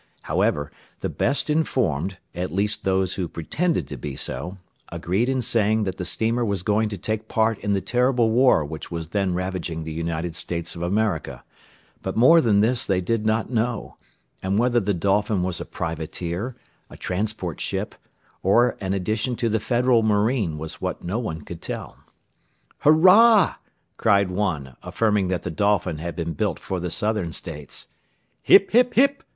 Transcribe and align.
However, 0.23 0.71
the 1.01 1.09
best 1.09 1.47
informed, 1.47 2.17
at 2.33 2.51
least 2.51 2.81
those 2.81 3.13
who 3.13 3.27
pretended 3.27 3.87
to 3.87 3.97
be 3.97 4.15
so, 4.15 4.57
agreed 4.89 5.29
in 5.29 5.43
saying 5.43 5.83
that 5.83 5.97
the 5.97 6.05
steamer 6.05 6.43
was 6.43 6.63
going 6.63 6.89
to 6.89 6.97
take 6.97 7.27
part 7.27 7.59
in 7.59 7.73
the 7.73 7.81
terrible 7.81 8.31
war 8.31 8.65
which 8.65 8.89
was 8.89 9.11
then 9.11 9.35
ravaging 9.35 9.83
the 9.83 9.91
United 9.93 10.35
States 10.35 10.73
of 10.75 10.81
America, 10.81 11.43
but 12.01 12.17
more 12.17 12.41
than 12.41 12.61
this 12.61 12.83
they 12.83 12.99
did 12.99 13.27
not 13.27 13.51
know, 13.51 13.97
and 14.41 14.57
whether 14.57 14.79
the 14.79 14.95
Dolphin 14.95 15.43
was 15.43 15.61
a 15.61 15.65
privateer, 15.65 16.55
a 16.89 16.97
transport 16.97 17.61
ship, 17.61 17.93
or 18.41 18.75
an 18.81 18.95
addition 18.95 19.35
to 19.35 19.49
the 19.49 19.59
Federal 19.59 20.01
marine 20.01 20.57
was 20.57 20.81
what 20.81 21.03
no 21.03 21.19
one 21.19 21.41
could 21.43 21.61
tell. 21.61 21.97
"Hurrah!" 22.79 23.57
cried 23.97 24.31
one, 24.31 24.75
affirming 24.81 25.27
that 25.27 25.43
the 25.43 25.51
Dolphin 25.51 25.99
had 25.99 26.15
been 26.15 26.33
built 26.33 26.57
for 26.57 26.79
the 26.79 26.89
Southern 26.89 27.31
States. 27.33 27.85
"Hip! 28.41 28.71
hip! 28.71 28.95
hip!" 28.95 29.21